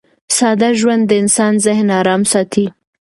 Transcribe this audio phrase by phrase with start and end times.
[0.37, 2.65] ساده ژوند د انسان ذهن ارام ساتي.